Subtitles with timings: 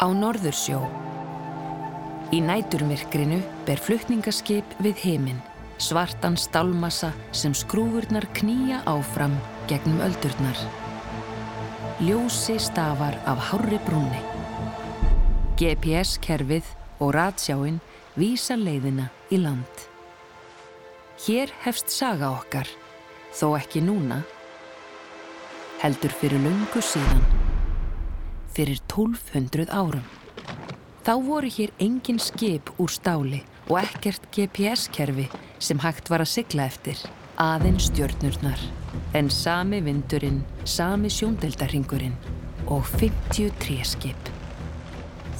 [0.00, 0.80] Á Norðursjó.
[2.32, 5.40] Í næturmirkrinu ber flutningaskip við heiminn,
[5.76, 9.34] svartan stálmassa sem skrúfurnar knýja áfram
[9.68, 10.56] gegnum öldurnar.
[12.00, 14.22] Ljósi stafar af hárri brúni.
[15.60, 16.72] GPS-kerfið
[17.04, 17.82] og ratsjáinn
[18.16, 19.84] vísa leiðina í land.
[21.26, 22.72] Hér hefst saga okkar,
[23.36, 24.22] þó ekki núna,
[25.84, 27.39] heldur fyrir lungu síðan,
[28.60, 30.04] fyrir 1200 árum.
[31.00, 35.30] Þá voru hér engin skip úr stáli og ekkert GPS-kerfi
[35.62, 37.00] sem hægt var að sigla eftir,
[37.40, 38.60] aðeins stjörnurnar,
[39.16, 42.18] en sami vindurinn, sami sjóndeldarhingurinn
[42.68, 44.28] og 50 tréskip.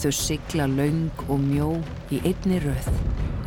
[0.01, 1.74] Þau sigla laung og mjó
[2.09, 2.88] í einni röð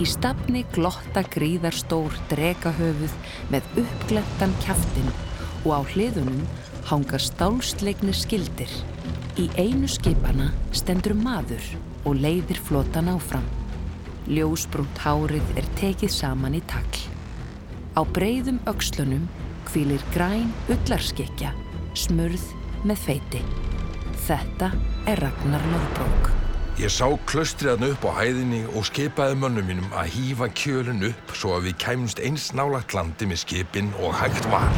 [0.01, 3.13] Í stafni glotta gríðarstór dregahöfuð
[3.53, 5.09] með uppglettan kæftin
[5.63, 6.41] og á hliðunum
[6.89, 8.73] hangar stálsleiknir skildir.
[9.33, 11.63] Í einu skipana stendur maður
[12.05, 13.45] og leiðir flotan áfram.
[14.29, 16.99] Ljósbrúnt hárið er tekið saman í takl.
[17.97, 19.25] Á breyðum aukslunum
[19.65, 21.49] kvílir græn ullarskekja,
[21.97, 22.45] smurð
[22.85, 23.41] með feiti.
[24.27, 24.69] Þetta
[25.09, 26.29] er Ragnar Lóðbrók.
[26.77, 31.55] Ég sá klaustriðan upp á hæðinni og skipaði mönnum mínum að hýfa kjölinn upp svo
[31.57, 34.77] að við kæmumst eins nálagt landi með skipin og hægt var.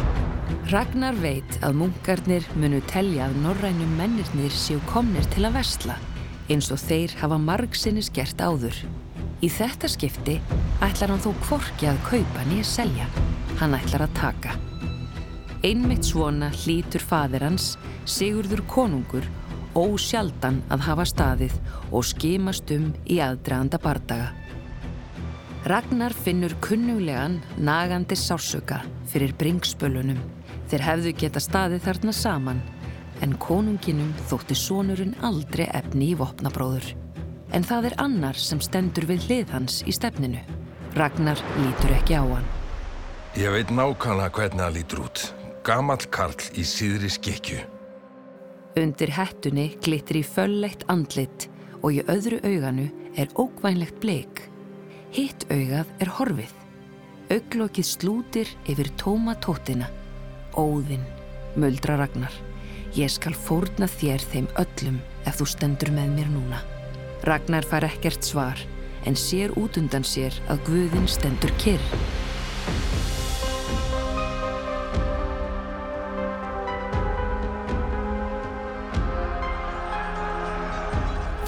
[0.71, 5.95] Ragnar veit að munkarnir munu telja að norrænum mennirnir séu komnir til að vestla
[6.49, 8.77] eins og þeir hafa margsinnis gert áður.
[9.45, 10.35] Í þetta skipti
[10.85, 13.07] ætlar hann þó kvorki að kaupa nýja selja.
[13.59, 14.55] Hann ætlar að taka.
[15.65, 19.25] Einmitt svona hlítur fadir hans, Sigurður konungur
[19.75, 21.55] ósjaldan að hafa staðið
[21.89, 24.29] og skimast um í aðdraðanda bardaga.
[25.65, 28.83] Ragnar finnur kunnulegan nagandi sársöka
[29.15, 30.19] fyrir bringspölunum.
[30.67, 32.61] Þeir hefðu geta staðið þarna saman
[33.23, 36.91] en konunginum þótti sonurinn aldrei efni í vopnabróður.
[37.55, 40.41] En það er annar sem stendur við hlið hans í stefninu.
[40.97, 42.49] Ragnar lítur ekki á hann.
[43.39, 45.23] Ég veit nákvæmlega hvernig það lítur út.
[45.65, 47.61] Gamall karl í síðri skikju.
[48.79, 51.47] Undir hettunni glittir í fölleitt andlit
[51.81, 54.43] og í öðru auganu er ókvænlegt bleik.
[55.15, 56.64] Hitt augað er horfið.
[57.25, 59.87] Auglokið slútir yfir tóma tóttina.
[60.53, 61.01] Óðinn,
[61.57, 62.33] muldra Ragnar.
[62.93, 66.59] Ég skal fórna þér þeim öllum ef þú stendur með mér núna.
[67.25, 68.61] Ragnar far ekkert svar
[69.09, 71.81] en sér út undan sér að Guðinn stendur kyrr.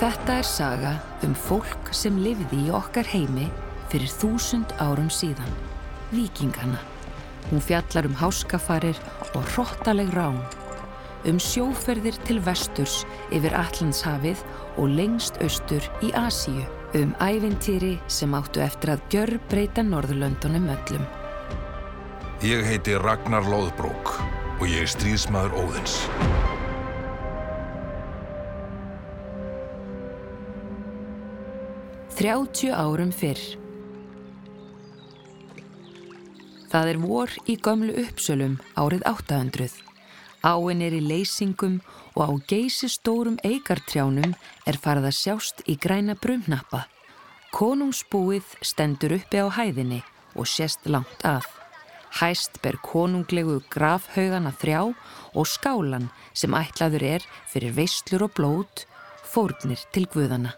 [0.02, 3.46] Þetta er saga um fólk sem lifði í okkar heimi
[3.92, 5.50] fyrir þúsund árum síðan,
[6.12, 6.79] vikingana.
[7.51, 8.97] Hún fjallar um háskafarir
[9.35, 10.40] og hróttaleg rán,
[11.25, 14.44] um sjóferðir til vesturs yfir Allandshafið
[14.78, 16.66] og lengst austur í Asíu,
[16.96, 21.07] um ævintýri sem áttu eftir að gjör breyta Norðurlöndunum öllum.
[22.44, 24.17] Ég heiti Ragnar Lóðbrók
[24.59, 26.01] og ég er stríðsmaður Óðins.
[32.17, 33.66] 30 árum fyrr.
[36.67, 39.72] Það er vor í gömlu uppsölum árið 800.
[40.44, 41.79] Áinn er í leysingum
[42.16, 44.35] og á geysi stórum eigartrjánum
[44.67, 46.85] er farið að sjást í græna brumnappa.
[47.55, 50.01] Konungsbúið stendur uppi á hæðinni
[50.35, 51.47] og sést langt að.
[52.19, 54.81] Hæst ber konunglegu grafhaugana þrjá
[55.34, 58.85] og skálan sem ætlaður er fyrir veislur og blót,
[59.23, 60.55] fórnir til guðana.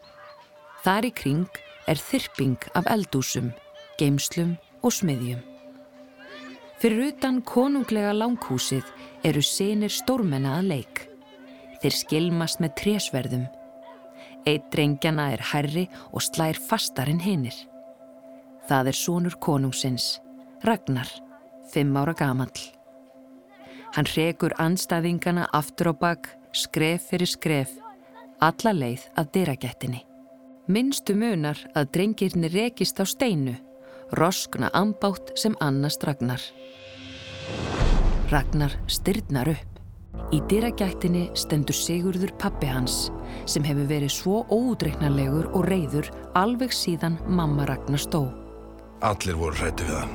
[0.85, 3.53] Þar í kring er þyrping af eldúsum,
[3.99, 5.48] geimslum og smiðjum.
[6.79, 8.87] Fyrir utan konunglega langhúsið
[9.27, 11.01] eru senir stórmenna að leik.
[11.81, 13.45] Þeir skilmast með trésverðum.
[14.47, 17.57] Eitt drengjana er herri og slær fastar en hinnir.
[18.71, 20.21] Það er sónur konungsins,
[20.63, 21.09] Ragnar,
[21.73, 22.63] fimm ára gamall.
[23.95, 27.73] Hann rekur anstæðingana aftur á bakk, skref fyrir skref,
[28.39, 30.05] alla leið að dyragettinni.
[30.69, 33.57] Minnstu munar að drengirni rekist á steinu,
[34.15, 36.41] roskna ambátt sem annast Ragnar.
[38.29, 39.77] Ragnar styrnar upp.
[40.29, 43.07] Í dyragættinni stendur Sigurður pappi hans
[43.49, 48.27] sem hefur verið svo ódreiknarlegur og reyður alveg síðan mamma Ragnar stó.
[49.01, 50.13] Allir voru hrættu við hann,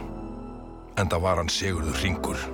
[1.03, 2.45] en það var hann Sigurður ringur.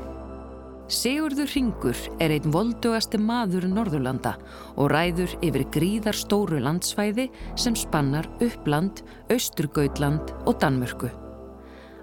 [0.91, 4.33] Sigurður Ringur er einn voldugasti maður Norðurlanda
[4.81, 7.29] og ræður yfir gríðar stóru landsvæði
[7.61, 11.13] sem spannar Uppland, Austurgautland og Danmörku.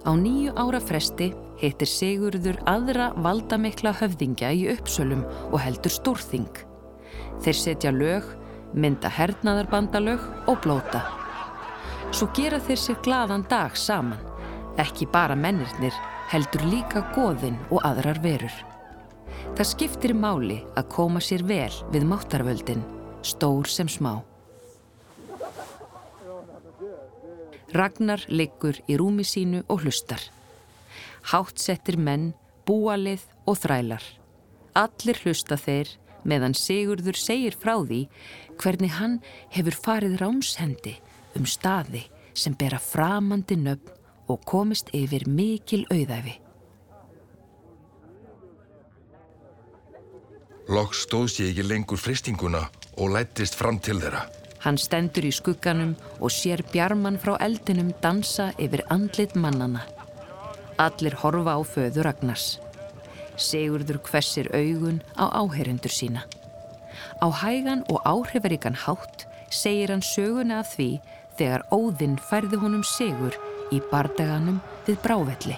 [0.08, 6.50] Á nýju ára fresti heitir Sigurður aðra valdamikla höfðingja í uppsölum og heldur stórþing.
[7.44, 8.28] Þeir setja lög,
[8.74, 11.04] mynda hernaðarbandalög og blóta.
[12.12, 14.22] Svo gera þeir sér gladan dag saman,
[14.80, 15.96] ekki bara mennirnir,
[16.32, 18.54] heldur líka goðinn og aðrar verur.
[19.58, 22.84] Það skiptir máli að koma sér vel við máttarvöldin,
[23.26, 24.20] stór sem smá.
[27.76, 30.22] Ragnar liggur í rúmi sínu og hlustar.
[31.28, 32.32] Háttsettir menn,
[32.64, 34.04] búalið og þrælar.
[34.80, 35.90] Allir hlusta þeir
[36.28, 38.06] meðan Sigurður segir frá því
[38.62, 39.18] hvernig hann
[39.52, 40.96] hefur farið rámshendi
[41.36, 42.06] um staði
[42.38, 43.92] sem bera framandi nöfn
[44.32, 46.38] og komist yfir mikil auðæfi.
[50.68, 52.66] Lokk stóðs ég ekki lengur fristinguna
[53.00, 54.26] og lættist fram til þeirra.
[54.64, 59.86] Hann stendur í skugganum og sér bjarman frá eldinum dansa yfir andlit mannana.
[60.78, 62.60] Allir horfa á föðu Ragnars.
[63.34, 66.22] Sigurður hvessir augun á áherendur sína.
[67.18, 71.00] Á hægan og áhrifaríkan hátt segir hann söguna af því
[71.40, 73.34] þegar óðinn færði honum sigur
[73.74, 75.58] í bardaganum við brávelli.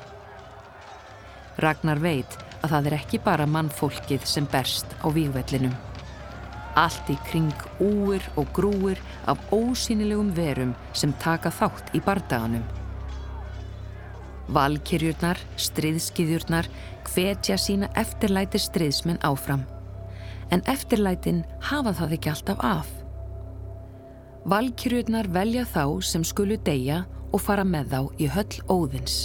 [1.59, 5.75] Ragnar veit að það er ekki bara mannfólkið sem berst á výgvellinum.
[6.79, 7.51] Allt í kring
[7.83, 12.78] úir og grúir af ósynilegum verum sem taka þátt í bardaganum.
[14.49, 16.65] Valkyrjurnar, stríðskiðjurnar,
[17.05, 19.61] hvetja sína eftirlæti stríðsmenn áfram.
[20.49, 22.89] En eftirlætin hafa það ekki alltaf af.
[24.49, 29.19] Valkyrjurnar velja þá sem skulu deyja og fara með þá í höll óðins,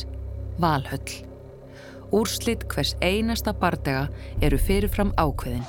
[0.61, 1.15] valhöll.
[2.15, 4.11] Úrslitt hvers einasta bardega
[4.45, 5.65] eru fyrirfram ákveðin.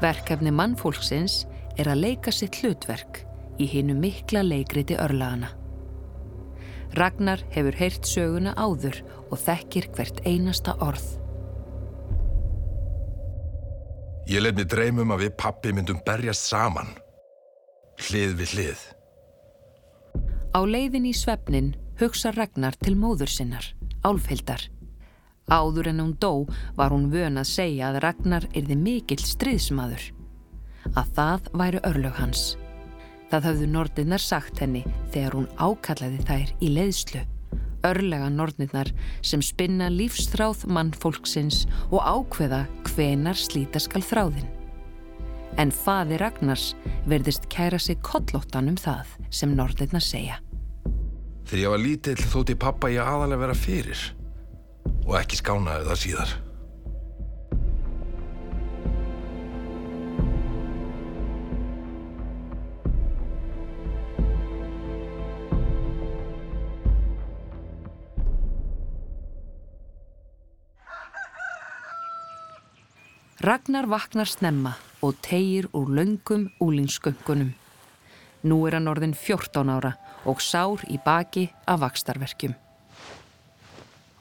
[0.00, 1.44] Verkefni mannfólksins
[1.76, 3.20] er að leika sitt hlutverk
[3.60, 5.52] í hinnu mikla leikriti örlagana.
[6.94, 11.06] Ragnar hefur heyrt söguna áður og þekkir hvert einasta orð.
[14.26, 16.88] Ég lef mér dreymum að við pappi myndum berjast saman.
[18.06, 18.80] Hlið við hlið.
[20.56, 23.70] Á leiðin í svefnin hugsa Ragnar til móður sinnar,
[24.02, 24.66] Álfhildar.
[25.46, 30.10] Áður en hún dó var hún vön að segja að Ragnar erði mikill stríðsmaður.
[30.96, 32.56] Að það væri örlög hans.
[33.30, 34.84] Það hafðu norðinnar sagt henni
[35.14, 37.22] þegar hún ákallaði þær í leiðslu.
[37.86, 38.90] Örlega norðinnar
[39.26, 44.48] sem spinna lífsþráð mannfólksins og ákveða hvenar slíta skal þráðin.
[45.58, 46.74] En faði Ragnars
[47.08, 50.40] verðist kæra sig kollóttan um það sem norðinnar segja.
[51.46, 54.08] Þegar ég var lítill þótti pappa ég aðalega vera fyrir
[55.06, 56.36] og ekki skánaði það síðar.
[73.46, 74.72] Ragnar vaknar snemma
[75.06, 77.52] og tegir úr laungum úlingsgöngunum.
[78.42, 79.92] Nú er hann orðin 14 ára
[80.26, 82.56] og sár í baki af vakstarverkjum.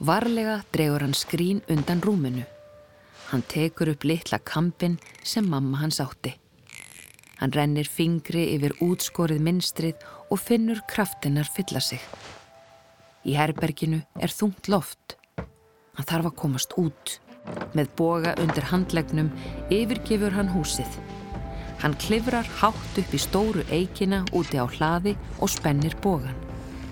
[0.06, 2.46] Varlega dregur hann skrín undan rúminu.
[3.32, 6.36] Hann tekur upp litla kampin sem mamma hans átti.
[7.42, 12.04] Hann rennir fingri yfir útskorið minstrið og finnur kraftinnar fylla sig.
[13.26, 15.18] Í herberginu er þungt loft.
[15.98, 17.25] Hann þarf að komast út.
[17.76, 19.30] Með boga undir handlegnum
[19.74, 20.98] yfirgefur hann húsið.
[21.84, 26.36] Hann klifrar hátt upp í stóru eikina úti á hlaði og spennir bogan.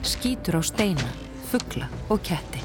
[0.04, 1.10] Skítur á steina,
[1.50, 2.62] fuggla og ketti.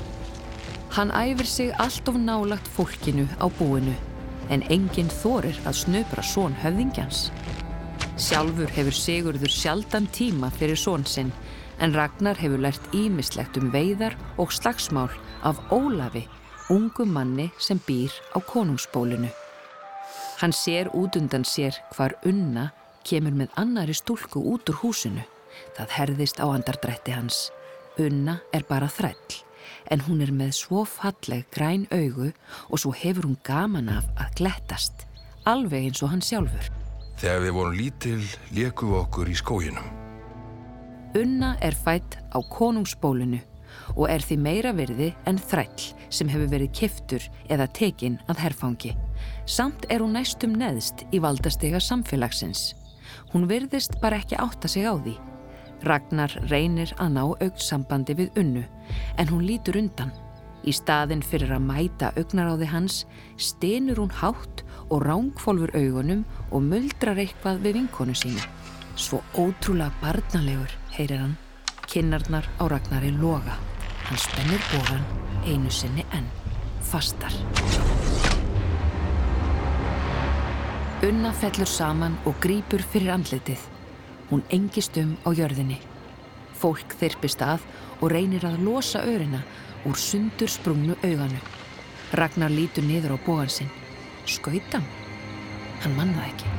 [0.96, 3.94] Hann æfir sig allt of nálagt fólkinu á búinu
[4.50, 7.28] en enginn þorir að snöpra són höfðingjans.
[8.18, 11.30] Sjálfur hefur Sigurður sjaldan tíma fyrir són sinn
[11.78, 15.12] en Ragnar hefur lært ímislegt um veiðar og slagsmál
[15.46, 16.24] af Ólafi
[16.70, 19.30] ungu manni sem býr á konungsbólinu.
[20.40, 22.70] Hann sér út undan sér hvar unna
[23.08, 25.24] kemur með annari stúlku út úr húsinu.
[25.76, 27.48] Það herðist á andardrætti hans.
[27.98, 29.42] Unna er bara þræll,
[29.90, 32.30] en hún er með svo falleg græn augu
[32.70, 35.06] og svo hefur hún gaman af að glettast,
[35.44, 36.68] alveg eins og hann sjálfur.
[37.18, 38.20] Þegar við vorum lítil
[38.54, 39.88] lekum við okkur í skóginum.
[41.18, 43.40] Unna er fætt á konungsbólinu
[43.94, 48.94] og er því meira virði en þræll sem hefur verið kiftur eða tekinn að herfangi.
[49.46, 52.72] Samt er hún næstum neðst í valdastega samfélagsins.
[53.32, 55.16] Hún virðist bara ekki átta sig á því.
[55.86, 58.64] Ragnar reynir að ná augsambandi við unnu
[59.16, 60.12] en hún lítur undan.
[60.66, 63.04] Í staðin fyrir að mæta augnaráði hans
[63.38, 68.42] stenur hún hátt og rángfólfur augunum og muldrar eitthvað við vinkonu sínu.
[68.98, 71.36] Svo ótrúlega barnalegur, heyrir hann.
[71.86, 73.56] Kinnarnar á Ragnari loga.
[74.08, 75.02] Hann spennir bóðan
[75.44, 76.28] einu sinni enn.
[76.88, 77.34] Fastar.
[81.04, 83.60] Unna fellur saman og grýpur fyrir andlitið.
[84.30, 85.76] Hún engist um á jörðinni.
[86.56, 87.66] Fólk þyrpist að
[88.00, 89.42] og reynir að losa örina
[89.84, 91.42] úr sundur sprungnu auganu.
[92.16, 93.68] Ragnar lítur niður á bóan sinn.
[94.24, 94.88] Skautam?
[95.84, 96.57] Hann mannaði ekki.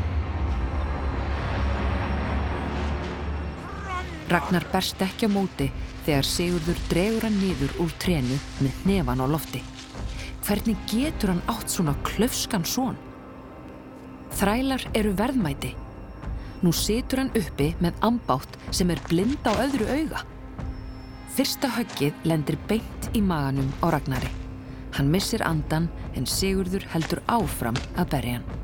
[4.30, 5.72] Ragnar berst ekki á móti
[6.06, 9.62] þegar Sigurður dregur hann niður úr trénu með nefan á lofti.
[10.46, 12.98] Hvernig getur hann átt svona klöfskan són?
[14.38, 15.72] Þrælar eru verðmæti.
[16.62, 20.22] Nú situr hann uppi með ambátt sem er blind á öðru auga.
[21.34, 24.30] Fyrsta höggið lendir beint í maganum á Ragnari.
[24.94, 28.58] Hann missir andan en Sigurður heldur áfram að berja hann.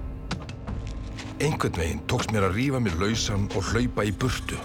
[1.41, 4.61] Einhvern veginn tókst mér að rífa mér lausan og hlaupa í burtu.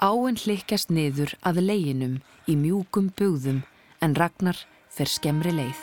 [0.00, 2.12] Áinn hlikkjast niður að leginum
[2.48, 3.58] í mjúkum bugðum
[4.00, 4.56] en Ragnar
[4.88, 5.82] fer skemmri leið.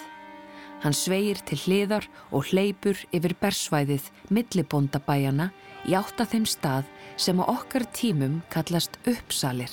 [0.81, 5.51] Hann sveigir til hliðar og hleypur yfir bersvæðið millibondabæjana
[5.85, 9.69] í átt að þeim stað sem á okkar tímum kallast uppsalir.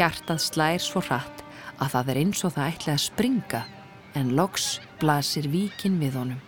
[0.00, 1.44] Hjartað slæðir svo hratt
[1.76, 3.64] að það er eins og það ætla að springa
[4.16, 6.44] en loks blasir víkin við honum.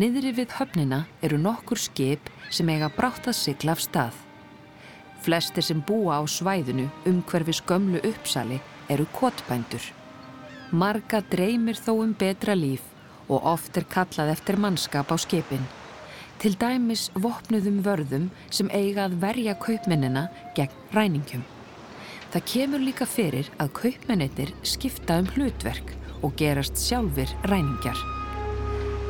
[0.00, 4.23] Niðri við höfnina eru nokkur skip sem eiga brátt að sigla af stað.
[5.24, 8.58] Flestir sem búa á svæðinu umhverfis gömlu uppsali
[8.92, 9.80] eru kotbændur.
[10.70, 12.82] Marga dreymir þó um betra líf
[13.28, 15.64] og oft er kallað eftir mannskap á skipin.
[16.42, 20.26] Til dæmis vopnuðum vörðum sem eiga að verja kaupmennina
[20.58, 21.48] gegn ræningjum.
[22.34, 27.96] Það kemur líka fyrir að kaupmennitir skipta um hlutverk og gerast sjálfur ræningar.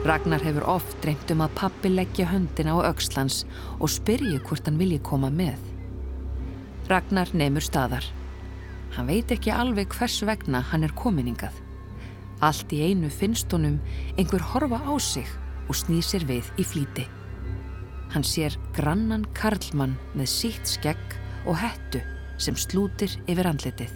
[0.07, 3.47] Ragnar hefur oft dreymt um að pappi leggja höndina á aukslans
[3.81, 5.74] og spyrja hvort hann vilji koma með.
[6.85, 8.05] Ragnar nefnur staðar.
[8.95, 11.55] Hann veit ekki alveg hvers vegna hann er kominingað.
[12.45, 13.79] Allt í einu finnst honum
[14.19, 15.29] einhver horfa á sig
[15.69, 17.07] og snýr sér við í flíti.
[18.13, 21.17] Hann sér grannan karlmann með sítt skegg
[21.49, 22.03] og hettu
[22.37, 23.91] sem slútir yfir andlitið.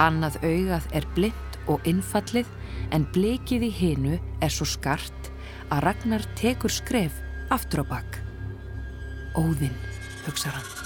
[0.00, 2.48] Annað augað er blind og innfallið
[2.96, 5.30] en blikið í hinu er svo skart
[5.68, 7.20] að Ragnar tekur skref
[7.52, 8.20] aftur á bakk.
[9.36, 9.76] Óðinn,
[10.24, 10.85] hugsa hann.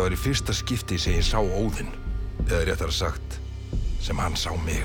[0.00, 1.90] Þetta var í fyrsta skipti sem ég sá Óðinn,
[2.46, 3.34] eða réttar sagt,
[4.00, 4.80] sem hann sá mig.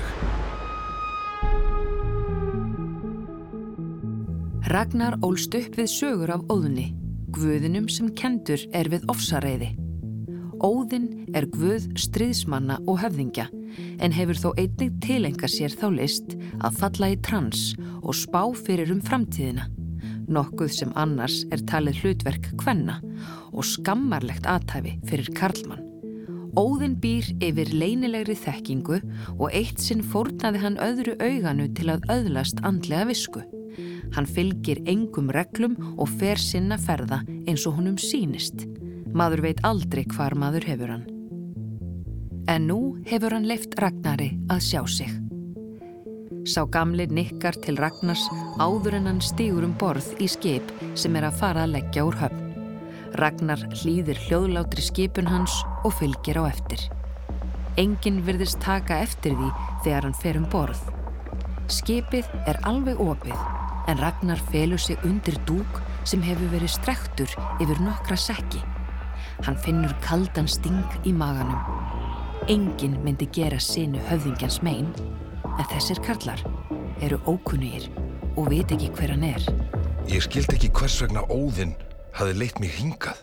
[4.68, 6.90] Ragnar ólst upp við sögur af Óðunni,
[7.32, 9.70] guðinum sem kendur er við ofsareiði.
[10.60, 13.48] Óðinn er guð stríðsmanna og höfðingja,
[13.96, 17.70] en hefur þó einnig tilenga sér þá list að falla í trans
[18.02, 19.70] og spá fyrir um framtíðina
[20.32, 23.00] nokkuð sem annars er talið hlutverk kvenna
[23.52, 25.84] og skammarlegt aðtæfi fyrir Karlmann.
[26.56, 29.02] Óðinn býr yfir leinilegri þekkingu
[29.34, 33.42] og eitt sinn fórnaði hann öðru auganu til að öðlast andlega visku.
[34.16, 38.64] Hann fylgir engum reglum og fer sinna ferða eins og honum sínist.
[39.12, 41.06] Maður veit aldrei hvar maður hefur hann.
[42.48, 45.25] En nú hefur hann leift Ragnari að sjá sig.
[46.46, 48.22] Sá gamli nikkar til Ragnars
[48.62, 52.18] áður en hann stýgur um borð í skip sem er að fara að leggja úr
[52.20, 52.44] höfn.
[53.18, 56.84] Ragnar hlýðir hljóðlátri skipun hans og fylgir á eftir.
[57.82, 59.50] Engin virðist taka eftir því
[59.82, 60.86] þegar hann fer um borð.
[61.66, 63.34] Skipið er alveg opið
[63.90, 68.62] en Ragnar felur sig undir dúk sem hefur verið strektur yfir nokkra sekki.
[69.42, 71.58] Hann finnur kaldan sting í maganum.
[72.46, 74.94] Engin myndi gera sinu höfðingjans megin
[75.56, 76.40] en þessir karlar
[77.04, 77.88] eru ókunnugir
[78.36, 79.44] og veit ekki hver hann er.
[80.10, 81.74] Ég skild ekki hvers vegna óðinn
[82.16, 83.22] hafi leitt mig hingað.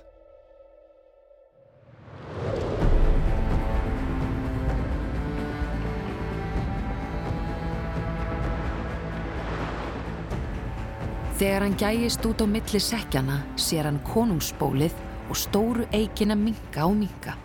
[11.38, 14.94] Þegar hann gægist út á milli sekjana sér hann konungsbólið
[15.32, 17.36] og stóru eikina minga á minga.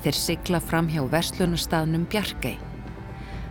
[0.00, 2.56] Þeir sigla fram hjá verslunarstaðnum Bjarkei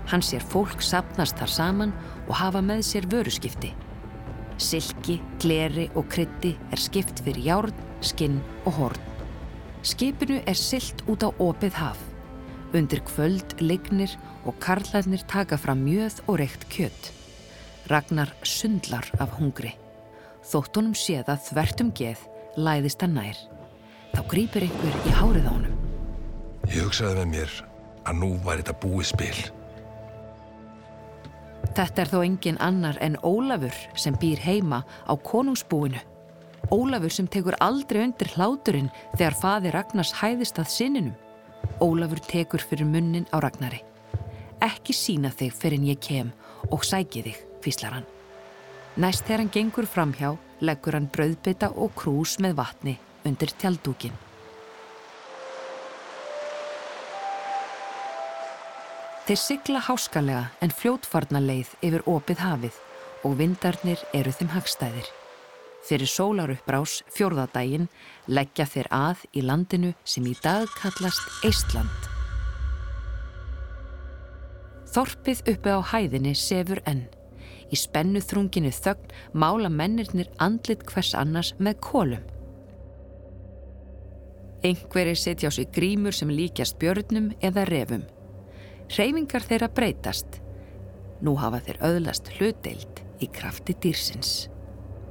[0.10, 1.94] Hann sér fólk sapnast þar saman
[2.28, 3.76] og hafa með sér vöruskipti.
[4.60, 9.06] Silki, gleri og krytti er skipt fyrir járn, skinn og horn.
[9.86, 12.00] Skipinu er silt út á opið haf.
[12.76, 14.12] Undir kvöld lignir
[14.46, 17.14] og karlarnir taka fram mjöð og reykt kjött.
[17.90, 19.72] Ragnar sundlar af hungri.
[20.46, 22.26] Þóttunum séð að þvertum geð
[22.58, 23.40] læðist hann nær.
[24.12, 25.80] Þá grýpir einhver í hárið á honum.
[26.68, 27.56] Ég hugsaði með mér
[28.10, 29.59] að nú var þetta búið spil.
[31.80, 36.02] Þetta er þó engin annar en Ólafur sem býr heima á konungsbúinu.
[36.76, 41.16] Ólafur sem tekur aldrei undir hláturinn þegar faði Ragnars hæðist að sinninum.
[41.80, 43.80] Ólafur tekur fyrir munnin á Ragnari.
[44.60, 46.36] Ekki sína þig fyrir en ég kem
[46.68, 48.10] og sæki þig, físlar hann.
[49.00, 54.29] Næst þegar hann gengur framhjá, leggur hann brauðbytta og krús með vatni undir tjaldúkin.
[59.30, 62.80] Þeir sigla háskalega en fljótfarna leið yfir opið hafið
[63.28, 65.06] og vindarnir eru þeim hagstæðir.
[65.86, 67.86] Fyrir sólaruppbrás fjórðadaginn
[68.26, 72.10] leggja þeir að í landinu sem í dag kallast Eistland.
[74.98, 77.06] Þorpið uppi á hæðinni sefur enn.
[77.70, 82.30] Í spennu þrunginu þögn mála mennirnir andlit hvers annars með kólum.
[84.66, 88.10] Engveri setja á sig grímur sem líkjast björnum eða refum.
[88.90, 90.40] Hreyfingar þeirra breytast.
[91.22, 94.48] Nú hafa þeir öðlast hlutdeild í krafti dýrsins.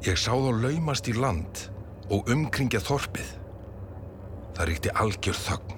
[0.02, 1.68] Ég sá þá laumast í land
[2.10, 3.28] og umkringja þorpið.
[4.56, 5.76] Það ríkti algjör þögn.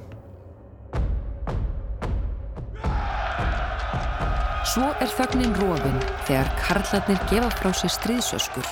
[4.71, 8.71] Svo er þögnin rofin þegar karlarnir gefa frá sér stríðsöskur.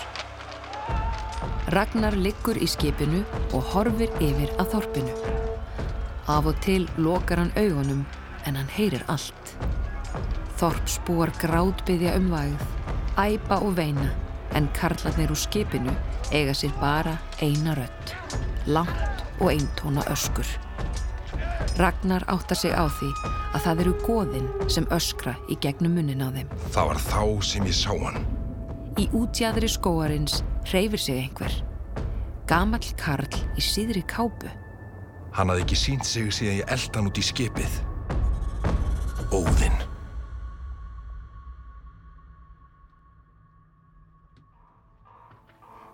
[1.75, 3.21] Ragnar liggur í skipinu
[3.53, 5.19] og horfir yfir að þorpinu.
[6.29, 8.07] Af og til lokar hann augunum
[8.49, 9.53] en hann heyrir allt.
[10.59, 12.65] Þorpsbúar grátbyðja umvægð,
[13.21, 14.09] æpa og veina
[14.57, 15.93] en karlarnir úr skipinu
[16.33, 18.15] eiga sér bara eina rött,
[18.67, 20.49] langt og eintóna öskur.
[21.79, 23.13] Ragnar áttar sig á því
[23.55, 26.49] að það eru goðin sem öskra í gegnum munnin á þeim.
[26.75, 28.25] Það var þá sem ég sá hann.
[28.99, 31.55] Í útjæðri skóarins hreyfir sig einhver.
[32.51, 34.51] Gamall karl í síðri kápu.
[35.37, 37.79] Hann hafði ekki sínt sig síðan ég eldan út í skipið.
[39.29, 39.75] Óðinn.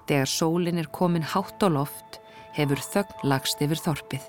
[0.07, 2.21] Þegar sólinn er komin hátt á loft
[2.55, 4.29] hefur þögn lagst yfir þorpið.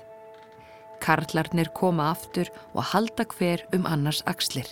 [1.04, 4.66] Karlarnir koma aftur og halda hver um annars axlir.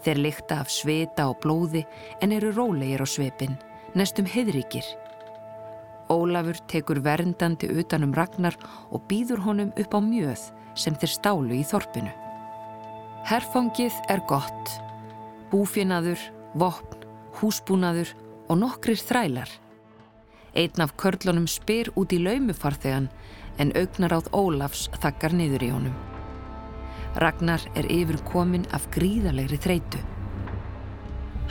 [0.00, 1.84] Þeir lykta af svita og blóði
[2.24, 3.60] en eru rólegir á svepin,
[3.92, 4.88] nestum heðríkir.
[6.08, 8.56] Ólafur tekur verndandi utanum Ragnar
[8.88, 12.23] og býður honum upp á mjöð sem þeir stálu í þorpinu.
[13.24, 14.70] Herfangið er gott.
[15.48, 16.20] Búfinaður,
[16.60, 17.06] vopn,
[17.38, 18.10] húsbúnaður
[18.52, 19.48] og nokkrir þrælar.
[20.52, 23.06] Einn af körlunum spyr út í laumufarþegan
[23.64, 25.96] en augnaráð Ólafs þakkar niður í honum.
[27.24, 30.04] Ragnar er yfir komin af gríðalegri þreitu.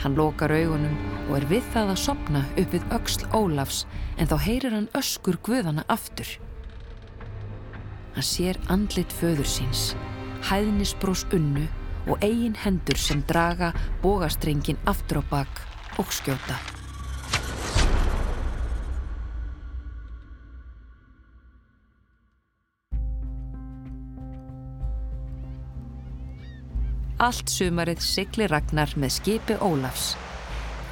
[0.04, 0.94] Hann lokar augunum
[1.26, 3.82] og er við það að sopna upp við auksl Ólafs
[4.14, 6.36] en þá heyrir hann öskur guðana aftur.
[8.14, 9.88] Hann sér andlit föður síns,
[10.50, 11.64] hæðnisbrós unnu
[12.04, 15.62] og eigin hendur sem draga bógastrengin aftur á bakk
[15.98, 16.58] og skjóta.
[27.24, 30.12] Allt sumarið sigli Ragnar með skipi Ólafs.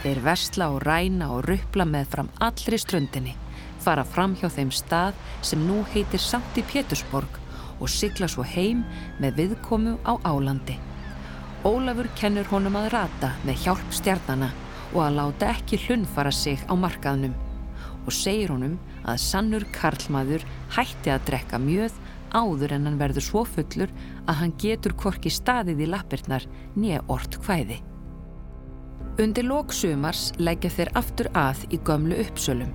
[0.01, 3.35] Þeir versla og ræna og ruppla með fram allri ströndinni,
[3.83, 7.42] fara fram hjá þeim stað sem nú heitir Sankti Pétursborg
[7.83, 8.85] og sigla svo heim
[9.21, 10.79] með viðkomu á Álandi.
[11.67, 14.51] Ólafur kennur honum að rata með hjálp stjarnana
[14.93, 17.35] og að láta ekki hlunfara sig á markaðnum
[18.03, 21.95] og segir honum að sannur karlmaður hætti að drekka mjöð
[22.33, 23.93] áður en hann verður svo fullur
[24.27, 27.83] að hann getur korki staðið í lappirnar nýja ort hvæði.
[29.21, 32.73] Undir lóksumars leggja þeir aftur að í gömlu uppsölum.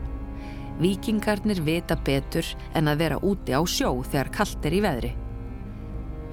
[0.77, 2.45] Víkingarnir vita betur
[2.77, 5.13] en að vera úti á sjó þegar kallt er í veðri.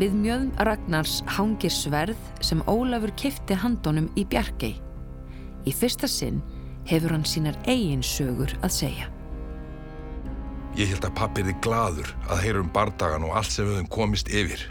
[0.01, 4.75] Við mjöðum Ragnars hangir sverð sem Ólafur kifti handónum í Bjarkei.
[5.65, 6.43] Í fyrsta sinn
[6.89, 9.11] hefur hann sínar eigin sögur að segja.
[10.75, 13.79] Ég held að pappi er þið gladur að heyra um bardagan og allt sem við
[13.79, 14.67] höfum komist yfir.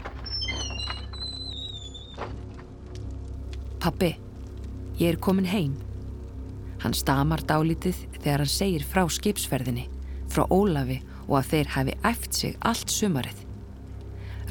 [3.80, 4.12] Pappi,
[5.00, 5.72] ég er komin heim.
[6.84, 9.88] Hann stamar dálítið þegar hann segir frá skipsferðinni,
[10.32, 13.44] frá Ólafi og að þeir hafi eft sig allt sumarið.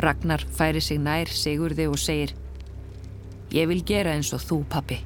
[0.01, 2.33] Ragnar færi sig nær Sigurði og segir
[3.53, 4.97] Ég vil gera eins og þú, pappi.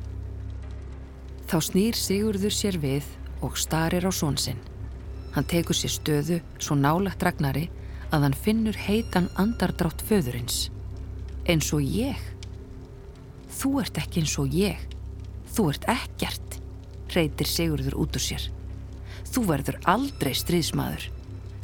[1.47, 3.07] Þá snýr Sigurður sér við
[3.43, 4.59] og starir á svonsinn.
[5.35, 7.67] Hann tekur sér stöðu svo nálagt Ragnari
[8.15, 10.69] að hann finnur heitan andardrátt föðurins.
[11.47, 12.19] Eins og ég.
[13.59, 14.79] Þú ert ekki eins og ég.
[15.51, 16.59] Þú ert ekkert,
[17.15, 18.47] reytir Sigurður út úr sér.
[19.31, 21.07] Þú verður aldrei stríðsmaður.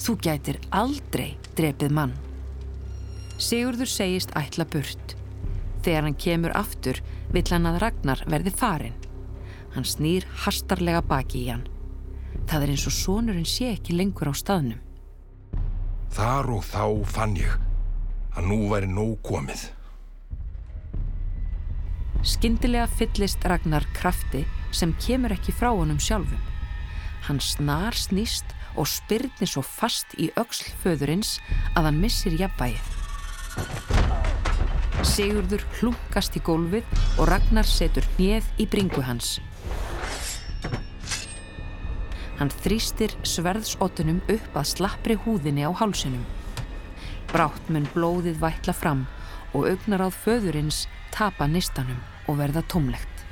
[0.03, 2.13] Þú gætir aldrei drepið mann.
[3.41, 5.15] Sigurður segist ætla burt.
[5.83, 7.01] Þegar hann kemur aftur
[7.33, 8.97] vill hann að Ragnar verði farin.
[9.73, 11.65] Hann snýr hastarlega baki í hann.
[12.49, 14.81] Það er eins og sonurinn sé ekki lengur á staðnum.
[16.13, 17.55] Þar og þá fann ég
[18.37, 19.65] að nú væri nóg komið.
[22.23, 26.52] Skyndilega fyllist Ragnar krafti sem kemur ekki frá honum sjálfum.
[27.23, 31.37] Hann snar snýst og spyrnir svo fast í öxlföðurins
[31.77, 32.91] að hann missir jafnvægið.
[35.07, 39.37] Sigurður hlunkast í gólfið og Ragnar setur hnið í bringu hans.
[42.39, 46.23] Hann þrýstir sverðsóttunum upp að slappri húðinni á hálsunum.
[47.31, 49.05] Brátt mun blóðið vætla fram
[49.53, 53.27] og augnaráð föðurins tapa nistanum og verða tómlegt.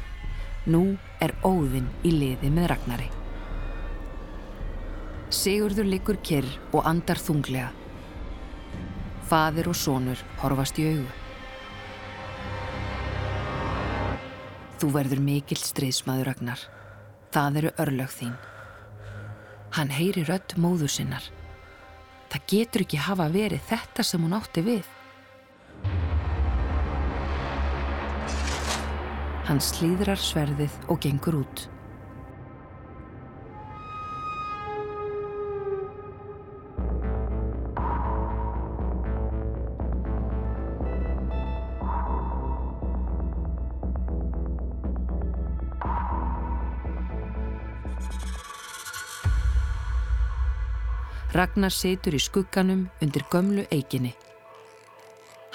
[0.69, 3.10] Nú er óðinn í liði með Ragnari.
[5.32, 7.70] Sigurður likur kyrr og andar þunglega.
[9.30, 11.08] Fadir og sonur horfast í augu.
[14.82, 16.67] Þú verður mikill stríðsmaður Ragnar.
[17.32, 18.36] Það eru örlög þín.
[19.78, 21.24] Hann heyri rött móður sinnar.
[22.28, 24.96] Það getur ekki hafa verið þetta sem hún átti við.
[29.48, 31.70] Hann slíðrar sverðið og gengur út.
[51.41, 54.12] Ragnar situr í skugganum undir gömlu eiginni.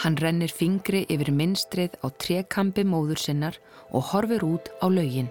[0.02, 3.58] Hann rennir fingri yfir minnstrið á trekampi móður sinnar
[3.94, 5.30] og horfir út á laugin.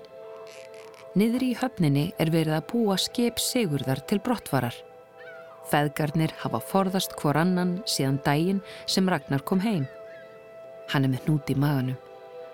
[1.19, 4.77] Niður í höfninni er verið að búa skip sigurðar til brottvarar.
[5.73, 9.89] Feðgarnir hafa forðast hvor annan síðan daginn sem Ragnar kom heim.
[10.93, 11.99] Hann er með hnút í maganum.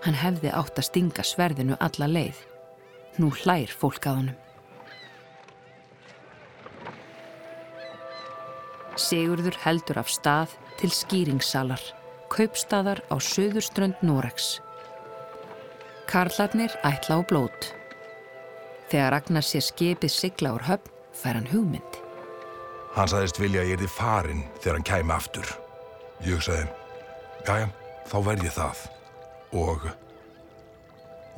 [0.01, 2.47] Hann hefði átt að stinga sverðinu alla leið.
[3.21, 4.47] Nú hlær fólk að honum.
[8.99, 11.81] Sigurður heldur af stað til skýringssalar,
[12.31, 14.59] kaupstaðar á söðurströnd Norex.
[16.11, 17.71] Karlarnir ætla á blót.
[18.91, 21.99] Þegar Ragnar sé skipið sigla úr höfn, fær hann hugmynd.
[22.91, 25.53] Hann sagðist vilja að ég erði farin þegar hann kæmi aftur.
[26.25, 26.65] Ég hugsaði,
[27.47, 27.69] jájá,
[28.11, 28.83] þá verð ég það.
[29.55, 29.87] Og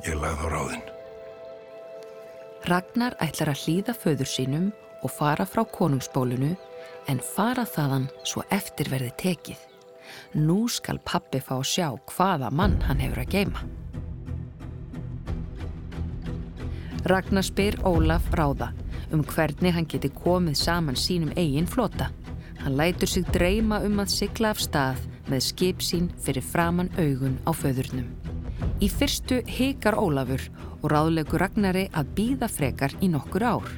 [0.08, 0.84] ég lagði á ráðin.
[2.64, 4.70] Ragnar ætlar að hlýða föður sínum
[5.04, 6.54] og fara frá konungsbólunu
[7.08, 9.60] en fara þaðan svo eftir verði tekið.
[10.34, 13.64] Nú skal pappi fá að sjá hvaða mann hann hefur að geima.
[17.04, 18.72] Ragnar spyr Ólaf ráða
[19.12, 22.10] um hvernig hann geti komið saman sínum eigin flota.
[22.62, 27.36] Hann lætur sig dreyma um að sigla af stað með skip sín fyrir framann augun
[27.44, 28.08] á föðurnum.
[28.80, 30.42] Í fyrstu hikar Ólafur
[30.82, 33.68] og ráðlegu Ragnari að býða frekar í nokkur ár.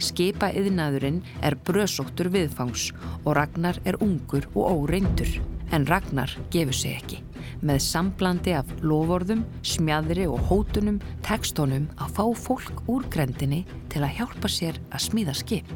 [0.00, 2.88] Skipa yðnaðurinn er brösóttur viðfangs
[3.20, 5.34] og Ragnar er ungur og óreindur.
[5.70, 7.20] En Ragnar gefur sig ekki.
[7.60, 14.00] Með samblandi af lovorðum, smjadri og hótunum tekst honum að fá fólk úr grendinni til
[14.06, 15.68] að hjálpa sér að smíða skip.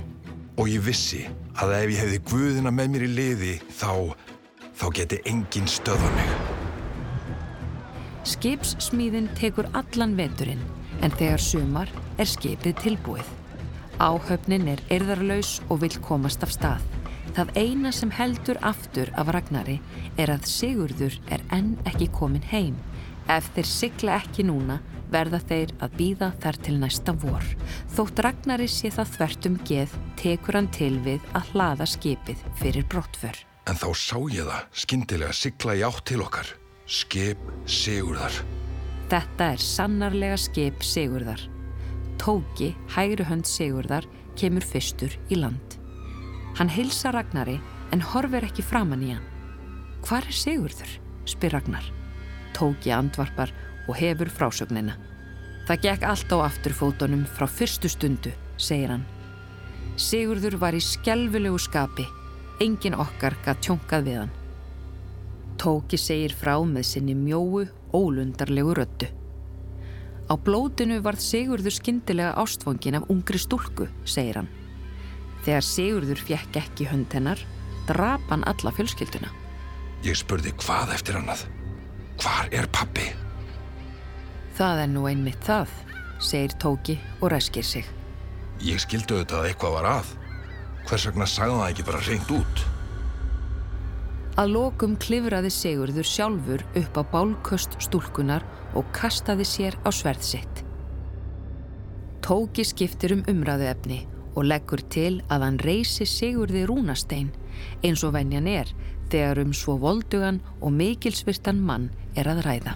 [0.57, 1.27] Og ég vissi
[1.61, 4.15] að ef ég hefði guðina með mér í liði þá,
[4.73, 6.35] þá geti engin stöða mig.
[8.25, 10.63] Skipssmíðin tekur allan veturinn
[11.05, 13.44] en þegar sumar er skipið tilbúið.
[14.03, 16.83] Áhöfnin er erðarlaus og vil komast af stað.
[17.35, 19.77] Það eina sem heldur aftur af Ragnari
[20.19, 22.75] er að Sigurður er enn ekki komin heim.
[23.31, 24.81] Ef þeir sigla ekki núna
[25.15, 27.47] verða þeir að býða þar til næsta vor.
[27.95, 33.39] Þótt Ragnari sé það þvertum geð tekur hann til við að hlaða skipið fyrir brottför.
[33.71, 36.51] En þá sá ég það skindilega sigla í átt til okkar.
[36.85, 38.43] Skip Sigurðar.
[39.09, 41.54] Þetta er sannarlega skip Sigurðar.
[42.21, 44.07] Tóki, hægri hönd Sigurðar,
[44.39, 45.79] kemur fyrstur í land.
[46.59, 47.59] Hann hilsa Ragnari
[47.93, 49.25] en horfir ekki framann í hann.
[50.05, 50.99] Hvar er Sigurður?
[51.29, 51.87] spyr Ragnar.
[52.55, 53.53] Tóki andvarpar
[53.89, 54.95] og hefur frásögnina.
[55.65, 59.07] Það gekk allt á afturfótonum frá fyrstu stundu, segir hann.
[59.97, 62.05] Sigurður var í skjálfulegu skapi.
[62.63, 64.35] Engin okkar gaf tjónkað við hann.
[65.59, 69.09] Tóki segir frá með sinni mjóu, ólundarlegu röttu.
[70.25, 74.49] Á blótinu varð Sigurður skindilega ástfangin af ungri stúlku, segir hann.
[75.45, 77.41] Þegar Sigurður fjekk ekki hönd hennar,
[77.89, 79.29] drap hann alla fjölskylduna.
[80.05, 81.45] Ég spurði hvað eftir hannað.
[82.23, 83.11] Hvar er pappi?
[84.57, 85.73] Það er nú einmitt það,
[86.23, 87.89] segir Tóki og ræskir sig.
[88.65, 90.15] Ég skildu auðvitað að eitthvað var að.
[90.89, 92.65] Hvers vegna sagði það ekki bara reynd út?
[94.35, 98.43] Að lokum klifraði Sigurður sjálfur upp á bálköst stúlkunar
[98.75, 100.63] og kastaði sér á sverð sitt.
[102.25, 104.01] Tóki skiptir um umræðu efni
[104.35, 107.31] og leggur til að hann reysi Sigurði Rúnastein
[107.87, 108.73] eins og venjan er
[109.13, 112.75] þegar um svo voldugan og mikilsvirtan mann er að ræða.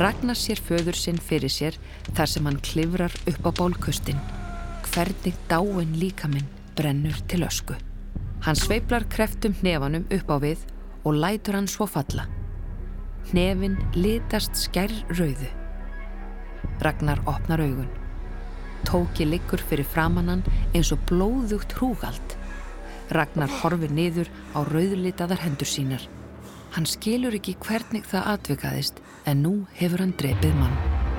[0.00, 1.76] Ragnar sér föður sinn fyrir sér
[2.14, 4.24] þar sem hann klifrar upp á bólkustin.
[4.88, 7.76] Hvernig dáin líkaminn brennur til ösku.
[8.40, 10.60] Hann sveiplar kreftum hnefanum upp á við
[11.04, 12.24] og lætur hann svo falla.
[13.28, 15.50] Hnefin litast skær rauðu.
[16.80, 17.90] Ragnar opnar augun.
[18.88, 20.40] Tóki liggur fyrir framannan
[20.72, 22.36] eins og blóðugt hrúgald.
[23.12, 26.08] Ragnar horfir niður á rauðlitaðar hendur sínar.
[26.72, 31.09] Hann skilur ekki hvernig það atvikaðist en nú hefur hann drepið mann.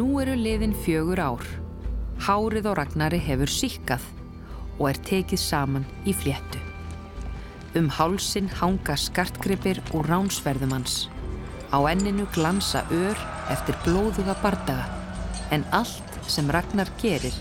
[0.00, 1.42] Nú eru liðin fjögur ár.
[2.24, 4.04] Hárið á Ragnari hefur síkkað
[4.78, 6.56] og er tekið saman í fléttu.
[7.76, 11.10] Um hálsin hanga skartgripir úr ránsverðumanns.
[11.68, 13.20] Á enninu glansa ör
[13.52, 14.88] eftir blóðuga bardaga.
[15.52, 17.36] En allt sem Ragnar gerir,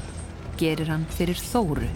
[0.59, 1.87] gerir hann fyrir Þóru,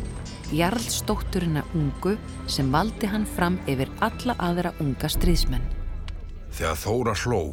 [0.55, 2.15] jarlstótturina ungu
[2.47, 5.67] sem valdi hann fram yfir alla aðra unga stríðsmenn.
[6.55, 7.43] Þegar Þóra hló,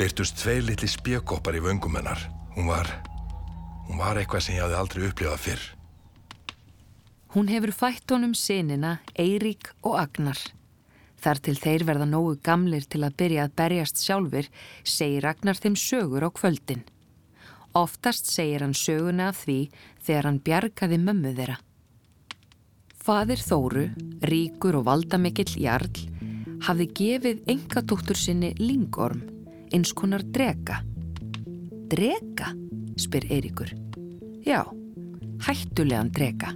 [0.00, 2.22] byrtust tvei litli spjökoppar í vöngum hennar.
[2.54, 2.88] Hún var,
[3.84, 5.64] hún var eitthvað sem ég hafði aldrei upplifað fyrr.
[7.34, 10.40] Hún hefur fætt honum sinina Eirík og Agnar.
[11.20, 14.48] Þar til þeir verða nógu gamlir til að byrja að berjast sjálfur,
[14.88, 16.80] segir Agnar þeim sögur á kvöldin.
[17.76, 19.58] Oftast segir hann söguna af því
[20.00, 21.58] þegar hann bjargaði mömmu þeirra.
[23.00, 23.84] Fadir Þóru,
[24.24, 25.92] ríkur og valdamikill jarl,
[26.64, 29.39] hafði gefið engadóttur sinni lingorm,
[29.74, 30.82] eins konar drega.
[31.90, 32.54] Drega?
[33.00, 33.70] spyr Eiríkur.
[34.44, 34.64] Já,
[35.46, 36.54] hættulegan drega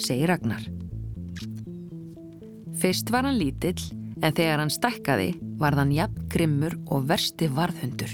[0.00, 0.64] segir Ragnar.
[2.80, 3.80] Fyrst var hann lítill
[4.22, 8.12] en þegar hann stækkaði var hann jafn grimmur og versti varðhundur.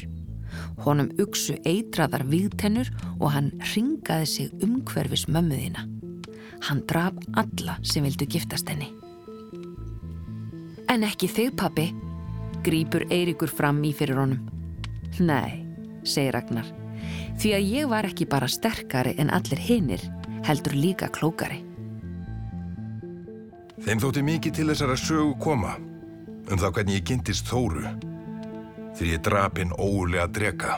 [0.84, 5.86] Honum uksu eitraðar vígtennur og hann ringaði sig umhverfis mömmuðina.
[6.66, 8.88] Hann draf alla sem vildu giftast henni.
[10.90, 11.90] En ekki þig pappi,
[12.66, 14.42] grýpur Eirikur fram í fyrir honum.
[15.22, 15.62] Nei,
[16.05, 16.66] segir Ragnar,
[17.40, 20.02] því að ég var ekki bara sterkari en allir hinnir,
[20.46, 21.62] heldur líka klókari.
[23.87, 25.76] Þeim þótti mikið til þessara sögu koma
[26.46, 27.85] um þá hvernig ég kynntist Þóru
[28.96, 30.76] því ég drapinn óulega drega.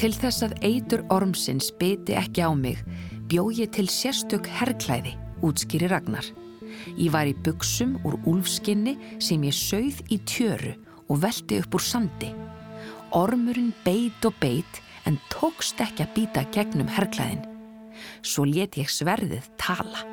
[0.00, 2.80] Til þess að eitur ormsins beti ekki á mig
[3.28, 5.12] bjó ég til sérstök herrklæði,
[5.44, 6.24] útskýri Ragnar.
[6.96, 10.74] Ég var í buksum úr úlfskinni sem ég sögð í tjöru
[11.10, 12.30] og veldi upp úr sandi.
[13.16, 17.42] Ormurinn beit og beit en tókst ekki að býta gegnum herrklæðin.
[18.22, 20.04] Svo let ég sverðið tala.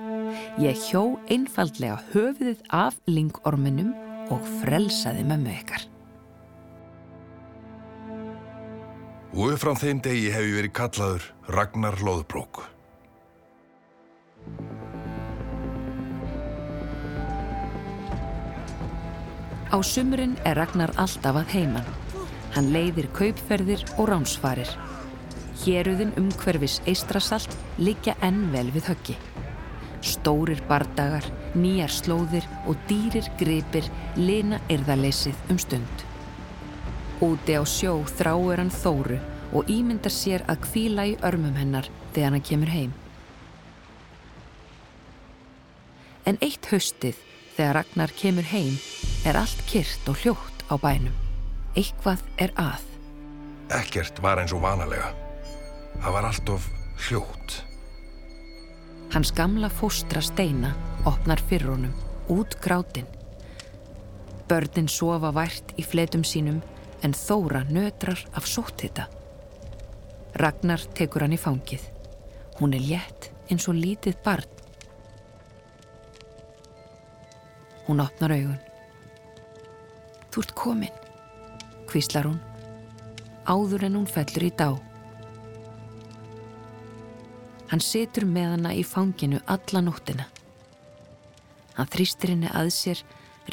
[0.61, 3.93] Ég hjó einfaldlega höfuðið af lingorminum
[4.33, 5.85] og frelsaði mömmu ykkar.
[9.37, 12.63] Og upp frá þeim degi hef ég verið kallaður Ragnar Lóðbrók.
[19.67, 21.87] Á sumurinn er Ragnar alltaf að heiman.
[22.55, 24.69] Hann leiðir kaupferðir og ránsfarir.
[25.65, 29.17] Héruðin umhverfis eistrasalt liggja enn vel við höggi.
[30.07, 36.07] Stórir bardagar, nýjar slóðir og dýrir gripir lina erðaleysið um stund.
[37.19, 39.19] Úti á sjó þráir hann þóru
[39.51, 42.95] og ímyndar sér að kvíla í örmum hennar þegar hann kemur heim.
[46.23, 47.26] En eitt haustið
[47.57, 48.75] þegar Ragnar kemur heim
[49.25, 51.15] er allt kyrt og hljótt á bænum.
[51.77, 52.83] Eitthvað er að.
[53.73, 55.09] Ekkert var eins og vanalega.
[55.97, 56.67] Það var allt of
[57.07, 57.61] hljótt.
[59.13, 60.73] Hans gamla fóstra steina
[61.07, 61.93] opnar fyrir honum,
[62.29, 63.07] út grátin.
[64.47, 66.61] Börnin sofa vært í fletum sínum
[67.03, 69.07] en Þóra nötrar af sóttita.
[70.37, 71.81] Ragnar tekur hann í fangið.
[72.59, 74.56] Hún er létt eins og lítið barn.
[77.87, 78.59] Hún opnar augun.
[80.31, 80.97] Þú ert komin,
[81.87, 82.41] hvíslar hún,
[83.47, 84.73] áður en hún fellur í dá.
[87.71, 90.27] Hann setur með hana í fanginu alla nóttina.
[91.77, 93.03] Hann þrýstir henni að sér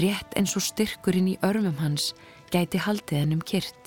[0.01, 2.12] rétt eins og styrkurinn í örmum hans
[2.51, 3.84] gæti haldið hennum kyrt.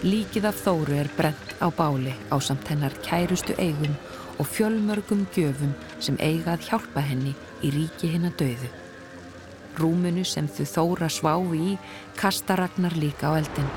[0.00, 3.92] Líkið af Þóru er brent á báli á samt hennar kærustu eigum
[4.40, 8.70] og fjölmörgum gjöfum sem eiga að hjálpa henni í ríki hinn að döðu.
[9.76, 11.76] Rúmunu sem þau þóra sváfi í
[12.16, 13.68] kasta Ragnar líka á eldin.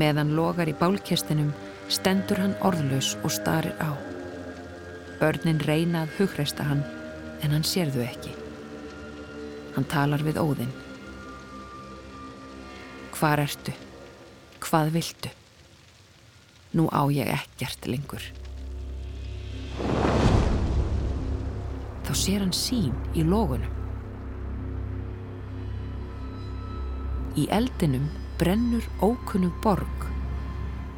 [0.00, 1.52] Meðan logar í bálkestinum
[1.92, 3.92] stendur hann orðlaus og starir á.
[5.20, 6.86] Börnin reyna að hugreista hann
[7.44, 8.32] en hann sér þau ekki.
[9.76, 10.72] Hann talar við óðinn.
[13.12, 13.83] Hvar ertu?
[14.64, 15.30] Hvað viltu?
[16.72, 18.24] Nú á ég ekkert lengur.
[22.04, 23.68] Þá sér hann sín í logunum.
[27.36, 28.08] Í eldinum
[28.40, 30.08] brennur ókunnug borg.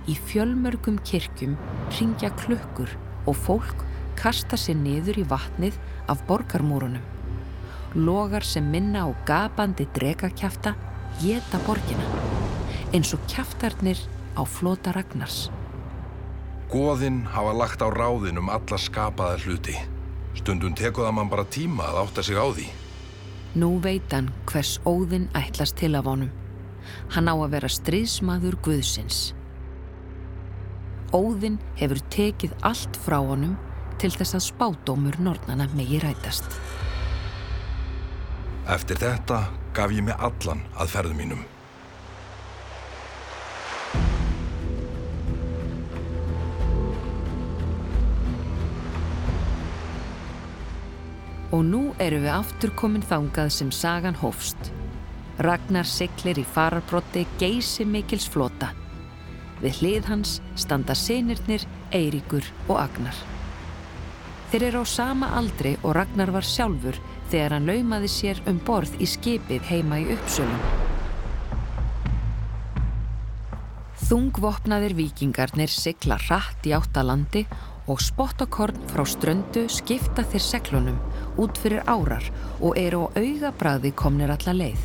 [0.07, 1.59] Í fjölmörgum kirkjum
[1.99, 2.95] ringja klukkur
[3.27, 3.83] og fólk
[4.21, 7.03] kasta sér niður í vatnið af borgarmúrunum.
[7.99, 10.77] Logar sem minna á gapandi dregakjafta
[11.19, 12.46] geta borgina
[12.97, 13.99] eins og kjaftarnir
[14.37, 15.51] á flota Ragnars.
[16.73, 19.77] Góðinn hafa lagt á ráðin um alla skapaða hluti.
[20.37, 22.67] Stundum tekuða mann bara tíma að átta sig á því.
[23.57, 26.33] Nú veit hann hvers óðinn ætlast til af honum.
[27.13, 29.33] Hann á að vera stríðsmaður Guðsins.
[31.13, 33.57] Óðinn hefur tekið allt frá honum
[34.01, 36.49] til þess að spádómur nornana megi rætast.
[38.67, 39.45] Eftir þetta
[39.77, 41.45] gaf ég mig allan að ferðu mínum.
[51.57, 54.59] Og nú eru við aftur komin þangað sem sagan hófst.
[55.41, 58.75] Ragnar siglir í fararbrotti geysi mikils flota.
[59.63, 61.65] Við hlið hans standa sinirnir
[61.97, 63.17] Eiríkur og Agnar.
[64.51, 66.99] Þeir eru á sama aldri og Ragnar var sjálfur
[67.31, 70.67] þegar hann laumaði sér um borð í skipið heima í uppsölum.
[74.07, 77.47] Þungvopnaðir vikingarnir sigla rætt í áttalandi
[77.89, 81.01] og spottakorn frá ströndu skipta þeir seglunum
[81.37, 82.25] út fyrir árar
[82.61, 84.83] og eru á augabræði komnir alla leið.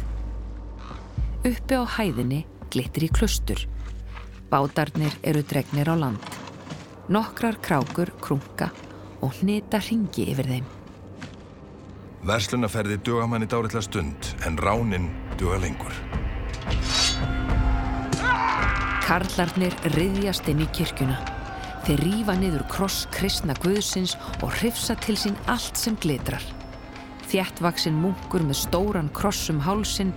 [1.48, 3.66] Uppi á hæðinni glittir í klustur.
[4.52, 6.22] Bátarnir eru dregnir á land.
[7.12, 8.70] Nokkrar krákur krunga
[9.22, 10.70] og hnita ringi yfir þeim.
[12.28, 15.10] Verslunarferði duga manni dáritla stund en ránin
[15.40, 15.96] duga lengur.
[19.08, 21.18] Karlarnir riðjast inn í kirkuna.
[21.82, 26.44] Þeir rýfa niður kross kristna guðsins og hrifsa til sín allt sem glitrar.
[27.32, 30.12] Þjættvaksinn munkur með stóran krossum hálsin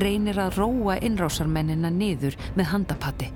[0.00, 3.28] reynir að róa innrásarmennina niður með handapatti.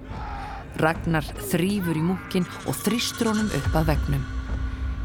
[0.81, 4.25] Ragnar þrýfur í munkin og þrýstur honum upp að vegnum.